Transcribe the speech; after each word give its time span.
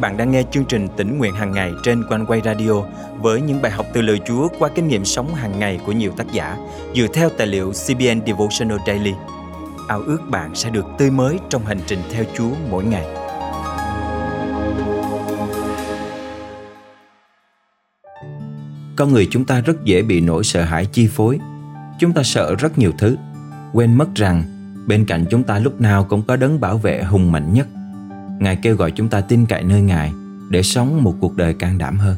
bạn 0.00 0.16
đang 0.16 0.30
nghe 0.30 0.42
chương 0.50 0.64
trình 0.64 0.88
tỉnh 0.96 1.18
nguyện 1.18 1.34
hàng 1.34 1.52
ngày 1.52 1.72
trên 1.82 2.04
quanh 2.08 2.26
quay 2.26 2.40
radio 2.44 2.82
với 3.20 3.40
những 3.40 3.62
bài 3.62 3.72
học 3.72 3.86
từ 3.92 4.02
lời 4.02 4.20
Chúa 4.26 4.48
qua 4.58 4.68
kinh 4.74 4.88
nghiệm 4.88 5.04
sống 5.04 5.34
hàng 5.34 5.58
ngày 5.58 5.80
của 5.86 5.92
nhiều 5.92 6.12
tác 6.16 6.32
giả 6.32 6.56
dựa 6.94 7.06
theo 7.14 7.28
tài 7.38 7.46
liệu 7.46 7.72
CBN 7.72 8.26
Devotional 8.26 8.78
Daily. 8.86 9.12
Ao 9.88 10.00
ước 10.00 10.18
bạn 10.30 10.54
sẽ 10.54 10.70
được 10.70 10.86
tươi 10.98 11.10
mới 11.10 11.38
trong 11.50 11.66
hành 11.66 11.80
trình 11.86 11.98
theo 12.12 12.24
Chúa 12.36 12.50
mỗi 12.70 12.84
ngày. 12.84 13.06
Con 18.96 19.12
người 19.12 19.28
chúng 19.30 19.44
ta 19.44 19.60
rất 19.60 19.84
dễ 19.84 20.02
bị 20.02 20.20
nỗi 20.20 20.44
sợ 20.44 20.62
hãi 20.62 20.86
chi 20.92 21.08
phối. 21.12 21.38
Chúng 21.98 22.12
ta 22.12 22.22
sợ 22.22 22.54
rất 22.54 22.78
nhiều 22.78 22.92
thứ, 22.98 23.16
quên 23.72 23.94
mất 23.94 24.08
rằng 24.14 24.42
bên 24.86 25.04
cạnh 25.04 25.24
chúng 25.30 25.42
ta 25.42 25.58
lúc 25.58 25.80
nào 25.80 26.04
cũng 26.04 26.22
có 26.22 26.36
đấng 26.36 26.60
bảo 26.60 26.78
vệ 26.78 27.02
hùng 27.02 27.32
mạnh 27.32 27.52
nhất 27.52 27.66
Ngài 28.40 28.56
kêu 28.56 28.76
gọi 28.76 28.90
chúng 28.90 29.08
ta 29.08 29.20
tin 29.20 29.46
cậy 29.46 29.62
nơi 29.62 29.82
Ngài 29.82 30.12
để 30.48 30.62
sống 30.62 31.04
một 31.04 31.14
cuộc 31.20 31.36
đời 31.36 31.54
can 31.54 31.78
đảm 31.78 31.98
hơn. 31.98 32.16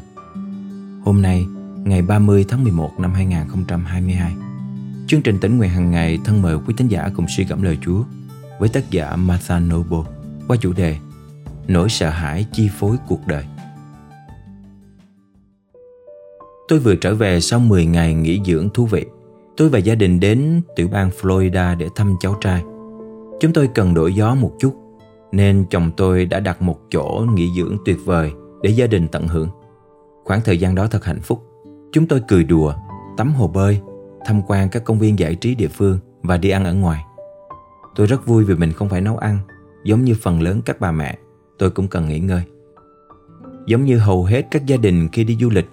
Hôm 1.03 1.21
nay, 1.21 1.45
ngày 1.83 2.01
30 2.01 2.45
tháng 2.49 2.63
11 2.63 2.99
năm 2.99 3.13
2022, 3.13 4.33
chương 5.07 5.21
trình 5.21 5.37
tỉnh 5.39 5.57
nguyện 5.57 5.69
hàng 5.69 5.91
ngày 5.91 6.19
thân 6.25 6.41
mời 6.41 6.57
quý 6.67 6.73
tín 6.77 6.87
giả 6.87 7.09
cùng 7.15 7.25
suy 7.27 7.43
gẫm 7.43 7.61
lời 7.61 7.77
Chúa 7.81 8.03
với 8.59 8.69
tác 8.69 8.91
giả 8.91 9.15
Martha 9.15 9.59
Noble 9.59 10.11
qua 10.47 10.57
chủ 10.57 10.73
đề 10.73 10.97
Nỗi 11.67 11.89
sợ 11.89 12.09
hãi 12.09 12.45
chi 12.51 12.69
phối 12.79 12.97
cuộc 13.07 13.27
đời. 13.27 13.45
Tôi 16.67 16.79
vừa 16.79 16.95
trở 16.95 17.15
về 17.15 17.41
sau 17.41 17.59
10 17.59 17.85
ngày 17.85 18.13
nghỉ 18.13 18.41
dưỡng 18.45 18.69
thú 18.73 18.85
vị. 18.85 19.05
Tôi 19.57 19.69
và 19.69 19.79
gia 19.79 19.95
đình 19.95 20.19
đến 20.19 20.61
tiểu 20.75 20.87
bang 20.87 21.09
Florida 21.21 21.77
để 21.77 21.87
thăm 21.95 22.15
cháu 22.19 22.37
trai. 22.41 22.63
Chúng 23.39 23.53
tôi 23.53 23.69
cần 23.75 23.93
đổi 23.93 24.13
gió 24.13 24.35
một 24.35 24.51
chút 24.59 24.80
nên 25.31 25.65
chồng 25.69 25.91
tôi 25.97 26.25
đã 26.25 26.39
đặt 26.39 26.61
một 26.61 26.79
chỗ 26.91 27.25
nghỉ 27.33 27.49
dưỡng 27.57 27.77
tuyệt 27.85 27.97
vời 28.05 28.31
để 28.61 28.69
gia 28.69 28.87
đình 28.87 29.07
tận 29.07 29.27
hưởng. 29.27 29.49
Khoảng 30.23 30.41
thời 30.45 30.57
gian 30.57 30.75
đó 30.75 30.87
thật 30.87 31.05
hạnh 31.05 31.21
phúc. 31.21 31.43
Chúng 31.91 32.07
tôi 32.07 32.21
cười 32.27 32.43
đùa, 32.43 32.73
tắm 33.17 33.33
hồ 33.33 33.47
bơi, 33.47 33.79
tham 34.25 34.41
quan 34.47 34.69
các 34.69 34.83
công 34.85 34.99
viên 34.99 35.19
giải 35.19 35.35
trí 35.35 35.55
địa 35.55 35.67
phương 35.67 35.99
và 36.21 36.37
đi 36.37 36.49
ăn 36.49 36.65
ở 36.65 36.73
ngoài. 36.73 37.05
Tôi 37.95 38.07
rất 38.07 38.25
vui 38.25 38.43
vì 38.43 38.55
mình 38.55 38.71
không 38.71 38.89
phải 38.89 39.01
nấu 39.01 39.17
ăn, 39.17 39.37
giống 39.83 40.03
như 40.03 40.15
phần 40.21 40.41
lớn 40.41 40.61
các 40.65 40.79
bà 40.79 40.91
mẹ, 40.91 41.17
tôi 41.57 41.69
cũng 41.69 41.87
cần 41.87 42.07
nghỉ 42.07 42.19
ngơi. 42.19 42.41
Giống 43.67 43.85
như 43.85 43.97
hầu 43.97 44.25
hết 44.25 44.47
các 44.51 44.65
gia 44.65 44.77
đình 44.77 45.07
khi 45.11 45.23
đi 45.23 45.37
du 45.41 45.49
lịch, 45.49 45.69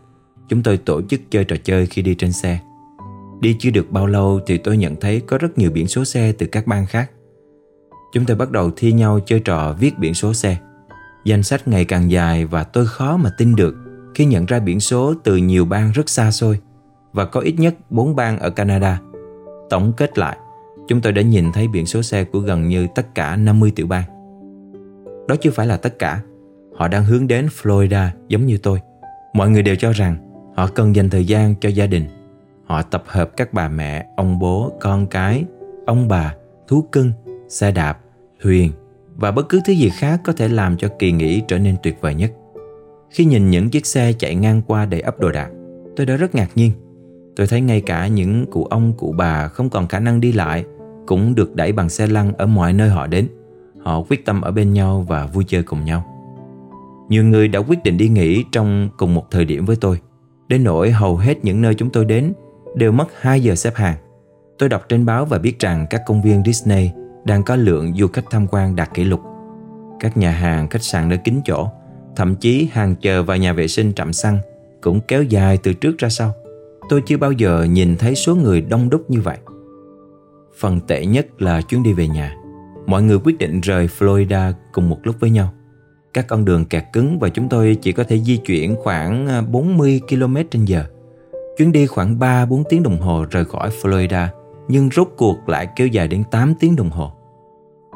chúng 0.48 0.62
tôi 0.62 0.76
tổ 0.76 1.02
chức 1.02 1.20
chơi 1.30 1.44
trò 1.44 1.56
chơi 1.64 1.86
khi 1.86 2.02
đi 2.02 2.14
trên 2.14 2.32
xe. 2.32 2.60
Đi 3.40 3.56
chưa 3.58 3.70
được 3.70 3.90
bao 3.90 4.06
lâu 4.06 4.40
thì 4.46 4.58
tôi 4.58 4.76
nhận 4.76 4.96
thấy 4.96 5.20
có 5.20 5.38
rất 5.38 5.58
nhiều 5.58 5.70
biển 5.70 5.86
số 5.86 6.04
xe 6.04 6.32
từ 6.32 6.46
các 6.46 6.66
bang 6.66 6.86
khác. 6.86 7.10
Chúng 8.12 8.24
tôi 8.24 8.36
bắt 8.36 8.50
đầu 8.50 8.70
thi 8.76 8.92
nhau 8.92 9.20
chơi 9.26 9.40
trò 9.40 9.76
viết 9.78 9.98
biển 9.98 10.14
số 10.14 10.34
xe. 10.34 10.56
Danh 11.24 11.42
sách 11.42 11.68
ngày 11.68 11.84
càng 11.84 12.10
dài 12.10 12.44
và 12.44 12.64
tôi 12.64 12.86
khó 12.86 13.16
mà 13.16 13.30
tin 13.38 13.56
được 13.56 13.74
khi 14.14 14.24
nhận 14.24 14.46
ra 14.46 14.58
biển 14.58 14.80
số 14.80 15.14
từ 15.24 15.36
nhiều 15.36 15.64
bang 15.64 15.92
rất 15.92 16.08
xa 16.08 16.30
xôi 16.30 16.58
và 17.12 17.24
có 17.24 17.40
ít 17.40 17.54
nhất 17.58 17.74
4 17.90 18.16
bang 18.16 18.38
ở 18.38 18.50
Canada. 18.50 19.00
Tổng 19.70 19.92
kết 19.96 20.18
lại, 20.18 20.36
chúng 20.88 21.00
tôi 21.00 21.12
đã 21.12 21.22
nhìn 21.22 21.52
thấy 21.52 21.68
biển 21.68 21.86
số 21.86 22.02
xe 22.02 22.24
của 22.24 22.38
gần 22.38 22.68
như 22.68 22.86
tất 22.94 23.14
cả 23.14 23.36
50 23.36 23.72
tiểu 23.76 23.86
bang. 23.86 24.04
Đó 25.28 25.36
chưa 25.40 25.50
phải 25.50 25.66
là 25.66 25.76
tất 25.76 25.98
cả. 25.98 26.20
Họ 26.76 26.88
đang 26.88 27.04
hướng 27.04 27.26
đến 27.26 27.48
Florida 27.62 28.08
giống 28.28 28.46
như 28.46 28.58
tôi. 28.58 28.80
Mọi 29.32 29.50
người 29.50 29.62
đều 29.62 29.76
cho 29.76 29.92
rằng 29.92 30.16
họ 30.56 30.66
cần 30.66 30.96
dành 30.96 31.10
thời 31.10 31.24
gian 31.24 31.54
cho 31.60 31.68
gia 31.68 31.86
đình. 31.86 32.04
Họ 32.66 32.82
tập 32.82 33.04
hợp 33.06 33.30
các 33.36 33.52
bà 33.52 33.68
mẹ, 33.68 34.06
ông 34.16 34.38
bố, 34.38 34.72
con 34.80 35.06
cái, 35.06 35.44
ông 35.86 36.08
bà, 36.08 36.34
thú 36.68 36.82
cưng 36.92 37.12
xe 37.48 37.70
đạp, 37.70 37.98
thuyền 38.42 38.72
và 39.16 39.30
bất 39.30 39.48
cứ 39.48 39.60
thứ 39.64 39.72
gì 39.72 39.90
khác 39.90 40.20
có 40.24 40.32
thể 40.32 40.48
làm 40.48 40.76
cho 40.76 40.88
kỳ 40.98 41.12
nghỉ 41.12 41.42
trở 41.48 41.58
nên 41.58 41.76
tuyệt 41.82 41.98
vời 42.00 42.14
nhất. 42.14 42.32
Khi 43.10 43.24
nhìn 43.24 43.50
những 43.50 43.70
chiếc 43.70 43.86
xe 43.86 44.12
chạy 44.12 44.34
ngang 44.34 44.62
qua 44.66 44.86
đầy 44.86 45.00
ấp 45.00 45.20
đồ 45.20 45.32
đạc, 45.32 45.50
tôi 45.96 46.06
đã 46.06 46.16
rất 46.16 46.34
ngạc 46.34 46.50
nhiên. 46.54 46.72
Tôi 47.36 47.46
thấy 47.46 47.60
ngay 47.60 47.80
cả 47.80 48.06
những 48.06 48.46
cụ 48.50 48.64
ông, 48.64 48.92
cụ 48.92 49.14
bà 49.18 49.48
không 49.48 49.70
còn 49.70 49.86
khả 49.86 50.00
năng 50.00 50.20
đi 50.20 50.32
lại 50.32 50.64
cũng 51.06 51.34
được 51.34 51.56
đẩy 51.56 51.72
bằng 51.72 51.88
xe 51.88 52.06
lăn 52.06 52.32
ở 52.38 52.46
mọi 52.46 52.72
nơi 52.72 52.88
họ 52.88 53.06
đến. 53.06 53.28
Họ 53.84 54.02
quyết 54.08 54.24
tâm 54.24 54.40
ở 54.40 54.50
bên 54.50 54.72
nhau 54.72 55.04
và 55.08 55.26
vui 55.26 55.44
chơi 55.46 55.62
cùng 55.62 55.84
nhau. 55.84 56.04
Nhiều 57.08 57.24
người 57.24 57.48
đã 57.48 57.60
quyết 57.60 57.82
định 57.82 57.96
đi 57.96 58.08
nghỉ 58.08 58.44
trong 58.52 58.88
cùng 58.96 59.14
một 59.14 59.30
thời 59.30 59.44
điểm 59.44 59.64
với 59.64 59.76
tôi. 59.76 60.00
Đến 60.48 60.64
nỗi 60.64 60.90
hầu 60.90 61.16
hết 61.16 61.44
những 61.44 61.62
nơi 61.62 61.74
chúng 61.74 61.90
tôi 61.90 62.04
đến 62.04 62.32
đều 62.74 62.92
mất 62.92 63.08
2 63.20 63.42
giờ 63.42 63.54
xếp 63.54 63.74
hàng. 63.74 63.96
Tôi 64.58 64.68
đọc 64.68 64.82
trên 64.88 65.06
báo 65.06 65.24
và 65.24 65.38
biết 65.38 65.58
rằng 65.58 65.86
các 65.90 66.02
công 66.06 66.22
viên 66.22 66.42
Disney 66.44 66.90
đang 67.28 67.42
có 67.42 67.56
lượng 67.56 67.94
du 67.96 68.06
khách 68.06 68.24
tham 68.30 68.46
quan 68.50 68.76
đạt 68.76 68.94
kỷ 68.94 69.04
lục. 69.04 69.20
Các 70.00 70.16
nhà 70.16 70.30
hàng, 70.30 70.68
khách 70.68 70.82
sạn 70.82 71.08
đã 71.08 71.16
kín 71.16 71.40
chỗ, 71.44 71.68
thậm 72.16 72.36
chí 72.36 72.68
hàng 72.72 72.94
chờ 73.00 73.22
và 73.22 73.36
nhà 73.36 73.52
vệ 73.52 73.68
sinh 73.68 73.92
trạm 73.92 74.12
xăng 74.12 74.38
cũng 74.80 75.00
kéo 75.08 75.22
dài 75.22 75.58
từ 75.62 75.72
trước 75.72 75.98
ra 75.98 76.08
sau. 76.08 76.32
Tôi 76.88 77.02
chưa 77.06 77.16
bao 77.16 77.32
giờ 77.32 77.64
nhìn 77.64 77.96
thấy 77.96 78.14
số 78.14 78.34
người 78.34 78.60
đông 78.60 78.90
đúc 78.90 79.10
như 79.10 79.20
vậy. 79.20 79.38
Phần 80.58 80.80
tệ 80.80 81.06
nhất 81.06 81.42
là 81.42 81.60
chuyến 81.60 81.82
đi 81.82 81.92
về 81.92 82.08
nhà. 82.08 82.34
Mọi 82.86 83.02
người 83.02 83.18
quyết 83.24 83.38
định 83.38 83.60
rời 83.60 83.88
Florida 83.98 84.52
cùng 84.72 84.88
một 84.88 84.98
lúc 85.02 85.16
với 85.20 85.30
nhau. 85.30 85.52
Các 86.14 86.28
con 86.28 86.44
đường 86.44 86.64
kẹt 86.64 86.84
cứng 86.92 87.18
và 87.18 87.28
chúng 87.28 87.48
tôi 87.48 87.76
chỉ 87.82 87.92
có 87.92 88.04
thể 88.04 88.18
di 88.18 88.36
chuyển 88.36 88.76
khoảng 88.76 89.44
40 89.52 90.00
km 90.08 90.36
h 90.36 90.74
Chuyến 91.58 91.72
đi 91.72 91.86
khoảng 91.86 92.18
3-4 92.18 92.62
tiếng 92.68 92.82
đồng 92.82 92.98
hồ 92.98 93.24
rời 93.30 93.44
khỏi 93.44 93.70
Florida 93.82 94.26
nhưng 94.68 94.88
rốt 94.90 95.08
cuộc 95.16 95.48
lại 95.48 95.68
kéo 95.76 95.86
dài 95.86 96.08
đến 96.08 96.24
8 96.30 96.54
tiếng 96.60 96.76
đồng 96.76 96.90
hồ. 96.90 97.17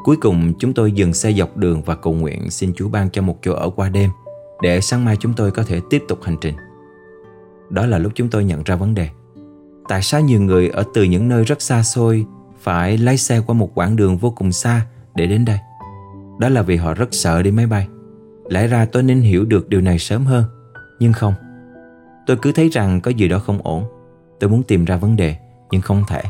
Cuối 0.03 0.17
cùng 0.17 0.53
chúng 0.59 0.73
tôi 0.73 0.91
dừng 0.91 1.13
xe 1.13 1.31
dọc 1.31 1.57
đường 1.57 1.81
và 1.81 1.95
cầu 1.95 2.13
nguyện 2.13 2.49
xin 2.49 2.73
Chúa 2.73 2.89
ban 2.89 3.09
cho 3.09 3.21
một 3.21 3.37
chỗ 3.41 3.53
ở 3.53 3.69
qua 3.69 3.89
đêm 3.89 4.09
để 4.61 4.81
sáng 4.81 5.05
mai 5.05 5.17
chúng 5.19 5.33
tôi 5.33 5.51
có 5.51 5.63
thể 5.63 5.81
tiếp 5.89 6.03
tục 6.07 6.19
hành 6.23 6.37
trình. 6.41 6.55
Đó 7.69 7.85
là 7.85 7.97
lúc 7.97 8.11
chúng 8.15 8.29
tôi 8.29 8.43
nhận 8.43 8.63
ra 8.63 8.75
vấn 8.75 8.95
đề. 8.95 9.09
Tại 9.87 10.01
sao 10.01 10.21
nhiều 10.21 10.41
người 10.41 10.69
ở 10.69 10.83
từ 10.93 11.03
những 11.03 11.29
nơi 11.29 11.43
rất 11.43 11.61
xa 11.61 11.83
xôi 11.83 12.25
phải 12.59 12.97
lái 12.97 13.17
xe 13.17 13.41
qua 13.47 13.55
một 13.55 13.71
quãng 13.75 13.95
đường 13.95 14.17
vô 14.17 14.31
cùng 14.31 14.51
xa 14.51 14.85
để 15.15 15.27
đến 15.27 15.45
đây? 15.45 15.59
Đó 16.39 16.49
là 16.49 16.61
vì 16.61 16.75
họ 16.75 16.93
rất 16.93 17.09
sợ 17.11 17.41
đi 17.41 17.51
máy 17.51 17.67
bay. 17.67 17.87
Lẽ 18.49 18.67
ra 18.67 18.85
tôi 18.85 19.03
nên 19.03 19.21
hiểu 19.21 19.45
được 19.45 19.69
điều 19.69 19.81
này 19.81 19.99
sớm 19.99 20.25
hơn, 20.25 20.43
nhưng 20.99 21.13
không. 21.13 21.33
Tôi 22.27 22.37
cứ 22.41 22.51
thấy 22.51 22.69
rằng 22.69 23.01
có 23.01 23.11
gì 23.11 23.27
đó 23.27 23.39
không 23.39 23.59
ổn. 23.63 23.83
Tôi 24.39 24.49
muốn 24.49 24.63
tìm 24.63 24.85
ra 24.85 24.97
vấn 24.97 25.15
đề, 25.15 25.35
nhưng 25.71 25.81
không 25.81 26.03
thể. 26.07 26.21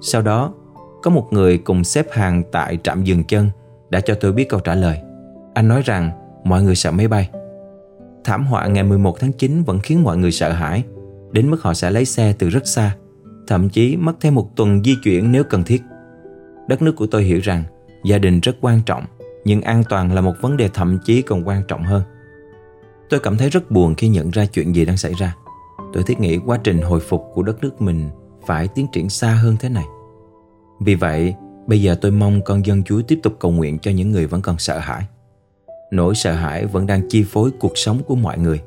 Sau 0.00 0.22
đó, 0.22 0.52
có 1.02 1.10
một 1.10 1.28
người 1.30 1.58
cùng 1.58 1.84
xếp 1.84 2.06
hàng 2.12 2.42
tại 2.52 2.78
trạm 2.82 3.04
dừng 3.04 3.24
chân 3.24 3.50
đã 3.90 4.00
cho 4.00 4.14
tôi 4.14 4.32
biết 4.32 4.48
câu 4.48 4.60
trả 4.60 4.74
lời. 4.74 4.98
Anh 5.54 5.68
nói 5.68 5.82
rằng 5.84 6.10
mọi 6.44 6.62
người 6.62 6.74
sợ 6.74 6.90
máy 6.90 7.08
bay. 7.08 7.30
Thảm 8.24 8.46
họa 8.46 8.66
ngày 8.66 8.84
11 8.84 9.20
tháng 9.20 9.32
9 9.32 9.62
vẫn 9.62 9.78
khiến 9.80 10.02
mọi 10.02 10.16
người 10.16 10.32
sợ 10.32 10.52
hãi, 10.52 10.84
đến 11.32 11.50
mức 11.50 11.62
họ 11.62 11.74
sẽ 11.74 11.90
lấy 11.90 12.04
xe 12.04 12.34
từ 12.38 12.48
rất 12.48 12.66
xa, 12.66 12.96
thậm 13.46 13.68
chí 13.68 13.96
mất 13.96 14.12
thêm 14.20 14.34
một 14.34 14.56
tuần 14.56 14.84
di 14.84 14.96
chuyển 15.04 15.32
nếu 15.32 15.44
cần 15.44 15.64
thiết. 15.64 15.82
Đất 16.68 16.82
nước 16.82 16.96
của 16.96 17.06
tôi 17.06 17.22
hiểu 17.22 17.40
rằng 17.42 17.64
gia 18.04 18.18
đình 18.18 18.40
rất 18.40 18.56
quan 18.60 18.80
trọng, 18.86 19.04
nhưng 19.44 19.62
an 19.62 19.82
toàn 19.88 20.14
là 20.14 20.20
một 20.20 20.34
vấn 20.40 20.56
đề 20.56 20.68
thậm 20.74 20.98
chí 21.04 21.22
còn 21.22 21.48
quan 21.48 21.62
trọng 21.68 21.82
hơn. 21.82 22.02
Tôi 23.10 23.20
cảm 23.20 23.36
thấy 23.36 23.50
rất 23.50 23.70
buồn 23.70 23.94
khi 23.94 24.08
nhận 24.08 24.30
ra 24.30 24.46
chuyện 24.46 24.74
gì 24.74 24.84
đang 24.84 24.96
xảy 24.96 25.12
ra. 25.14 25.36
Tôi 25.92 26.02
thiết 26.02 26.20
nghĩ 26.20 26.38
quá 26.46 26.58
trình 26.64 26.82
hồi 26.82 27.00
phục 27.00 27.30
của 27.34 27.42
đất 27.42 27.62
nước 27.62 27.82
mình 27.82 28.10
phải 28.46 28.68
tiến 28.68 28.86
triển 28.92 29.08
xa 29.08 29.28
hơn 29.28 29.56
thế 29.60 29.68
này. 29.68 29.84
Vì 30.80 30.94
vậy, 30.94 31.34
bây 31.66 31.82
giờ 31.82 31.94
tôi 32.00 32.10
mong 32.10 32.40
con 32.44 32.66
dân 32.66 32.82
Chúa 32.84 33.02
tiếp 33.02 33.18
tục 33.22 33.36
cầu 33.40 33.50
nguyện 33.50 33.78
cho 33.78 33.90
những 33.90 34.10
người 34.10 34.26
vẫn 34.26 34.42
còn 34.42 34.58
sợ 34.58 34.78
hãi. 34.78 35.02
Nỗi 35.90 36.14
sợ 36.14 36.32
hãi 36.32 36.66
vẫn 36.66 36.86
đang 36.86 37.08
chi 37.08 37.24
phối 37.24 37.50
cuộc 37.60 37.72
sống 37.74 38.02
của 38.06 38.14
mọi 38.14 38.38
người. 38.38 38.60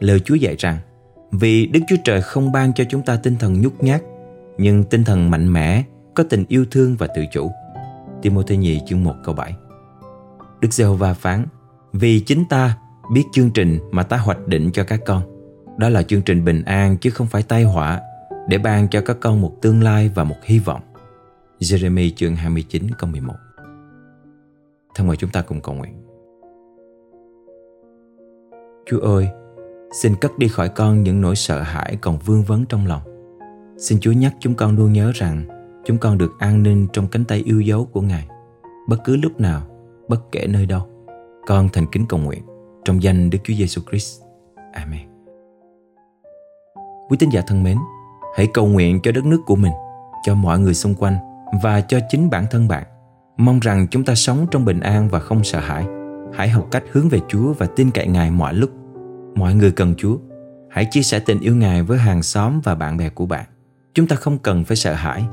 Lời 0.00 0.20
Chúa 0.20 0.34
dạy 0.34 0.54
rằng, 0.58 0.78
vì 1.30 1.66
Đức 1.66 1.80
Chúa 1.88 1.96
Trời 2.04 2.22
không 2.22 2.52
ban 2.52 2.72
cho 2.72 2.84
chúng 2.88 3.02
ta 3.02 3.16
tinh 3.16 3.36
thần 3.38 3.60
nhút 3.60 3.72
nhát, 3.80 4.02
nhưng 4.58 4.84
tinh 4.84 5.04
thần 5.04 5.30
mạnh 5.30 5.52
mẽ, 5.52 5.82
có 6.14 6.22
tình 6.22 6.44
yêu 6.48 6.64
thương 6.70 6.96
và 6.96 7.06
tự 7.06 7.22
chủ. 7.32 7.50
Timothy 8.22 8.56
nhì 8.56 8.80
chương 8.86 9.04
1 9.04 9.14
câu 9.24 9.34
7 9.34 9.54
Đức 10.60 10.72
giê 10.72 10.84
va 10.84 11.14
phán, 11.14 11.46
vì 11.92 12.20
chính 12.20 12.44
ta 12.44 12.78
biết 13.12 13.24
chương 13.32 13.50
trình 13.50 13.78
mà 13.90 14.02
ta 14.02 14.16
hoạch 14.16 14.46
định 14.46 14.70
cho 14.72 14.84
các 14.84 15.00
con. 15.06 15.22
Đó 15.78 15.88
là 15.88 16.02
chương 16.02 16.22
trình 16.22 16.44
bình 16.44 16.62
an 16.64 16.96
chứ 16.96 17.10
không 17.10 17.26
phải 17.26 17.42
tai 17.42 17.64
họa, 17.64 18.00
để 18.48 18.58
ban 18.58 18.88
cho 18.88 19.00
các 19.00 19.16
con 19.20 19.40
một 19.40 19.52
tương 19.62 19.82
lai 19.82 20.10
và 20.14 20.24
một 20.24 20.36
hy 20.44 20.58
vọng. 20.58 20.80
Jeremy 21.60 22.10
chương 22.16 22.36
29 22.36 22.82
câu 22.98 23.10
11 23.10 23.34
Thân 24.94 25.06
mời 25.06 25.16
chúng 25.16 25.30
ta 25.30 25.42
cùng 25.42 25.60
cầu 25.60 25.74
nguyện. 25.74 25.94
Chúa 28.86 29.00
ơi, 29.00 29.28
xin 30.02 30.14
cất 30.20 30.38
đi 30.38 30.48
khỏi 30.48 30.68
con 30.68 31.02
những 31.02 31.20
nỗi 31.20 31.36
sợ 31.36 31.62
hãi 31.62 31.98
còn 32.00 32.18
vương 32.18 32.42
vấn 32.42 32.66
trong 32.66 32.86
lòng. 32.86 33.02
Xin 33.78 34.00
Chúa 34.00 34.12
nhắc 34.12 34.34
chúng 34.40 34.54
con 34.54 34.76
luôn 34.76 34.92
nhớ 34.92 35.12
rằng 35.14 35.44
chúng 35.84 35.98
con 35.98 36.18
được 36.18 36.32
an 36.38 36.62
ninh 36.62 36.86
trong 36.92 37.08
cánh 37.08 37.24
tay 37.24 37.42
yêu 37.46 37.60
dấu 37.60 37.84
của 37.84 38.00
Ngài, 38.00 38.28
bất 38.88 38.96
cứ 39.04 39.16
lúc 39.16 39.40
nào, 39.40 39.62
bất 40.08 40.32
kể 40.32 40.46
nơi 40.46 40.66
đâu. 40.66 40.82
Con 41.46 41.68
thành 41.72 41.86
kính 41.92 42.06
cầu 42.08 42.20
nguyện 42.20 42.42
trong 42.84 43.02
danh 43.02 43.30
Đức 43.30 43.38
Chúa 43.44 43.54
Giêsu 43.54 43.82
Christ. 43.90 44.22
Amen. 44.72 45.08
Quý 47.08 47.16
tín 47.20 47.30
giả 47.30 47.42
thân 47.46 47.62
mến, 47.62 47.76
hãy 48.36 48.48
cầu 48.54 48.66
nguyện 48.66 49.00
cho 49.02 49.12
đất 49.12 49.24
nước 49.24 49.40
của 49.46 49.56
mình, 49.56 49.72
cho 50.24 50.34
mọi 50.34 50.58
người 50.58 50.74
xung 50.74 50.94
quanh 50.94 51.35
và 51.62 51.80
cho 51.80 51.98
chính 52.08 52.30
bản 52.30 52.46
thân 52.50 52.68
bạn. 52.68 52.84
Mong 53.36 53.60
rằng 53.60 53.86
chúng 53.90 54.04
ta 54.04 54.14
sống 54.14 54.46
trong 54.50 54.64
bình 54.64 54.80
an 54.80 55.08
và 55.08 55.18
không 55.18 55.44
sợ 55.44 55.60
hãi. 55.60 55.86
Hãy 56.34 56.48
học 56.48 56.68
cách 56.70 56.84
hướng 56.92 57.08
về 57.08 57.20
Chúa 57.28 57.52
và 57.52 57.66
tin 57.66 57.90
cậy 57.90 58.06
Ngài 58.06 58.30
mọi 58.30 58.54
lúc. 58.54 58.70
Mọi 59.34 59.54
người 59.54 59.70
cần 59.70 59.94
Chúa. 59.94 60.16
Hãy 60.70 60.86
chia 60.90 61.02
sẻ 61.02 61.18
tình 61.18 61.40
yêu 61.40 61.56
Ngài 61.56 61.82
với 61.82 61.98
hàng 61.98 62.22
xóm 62.22 62.60
và 62.64 62.74
bạn 62.74 62.96
bè 62.96 63.08
của 63.08 63.26
bạn. 63.26 63.44
Chúng 63.94 64.06
ta 64.06 64.16
không 64.16 64.38
cần 64.38 64.64
phải 64.64 64.76
sợ 64.76 64.94
hãi, 64.94 65.24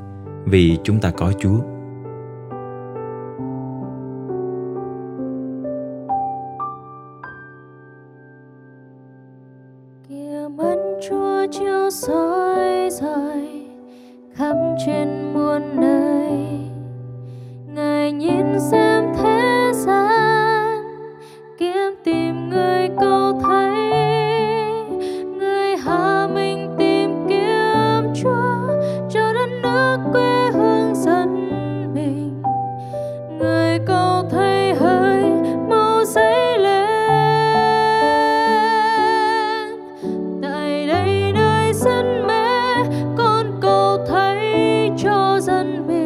vì 0.45 0.77
chúng 0.83 0.99
ta 0.99 1.11
có 1.11 1.31
Chúa. 1.39 1.59
kia 10.09 10.47
mắt 10.57 10.77
Chúa 11.09 11.45
chiếu 11.51 11.89
soi 11.89 12.89
dài 12.89 13.62
khắp 14.43 14.57
trên 14.85 15.33
muôn 15.33 15.61
nơi. 15.81 16.72
Cho 45.45 45.51
dân 45.51 46.02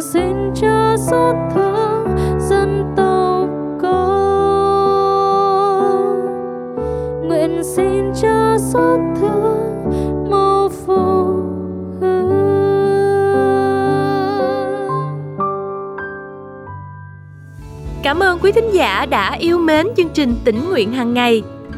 xin 0.00 0.52
cho 0.54 0.96
xót 1.10 1.36
thương 1.54 2.04
dân 2.38 2.94
tộc 2.96 3.48
con 3.82 4.16
nguyện 7.28 7.64
xin 7.64 8.12
cho 8.22 8.58
xót 8.72 9.00
thương 9.20 9.90
mau 10.30 10.68
phục 10.68 11.26
Cảm 18.02 18.18
ơn 18.22 18.38
quý 18.42 18.52
thính 18.52 18.70
giả 18.72 19.06
đã 19.06 19.32
yêu 19.32 19.58
mến 19.58 19.86
chương 19.96 20.08
trình 20.14 20.34
tỉnh 20.44 20.70
nguyện 20.70 20.92
hàng 20.92 21.14
ngày. 21.14 21.42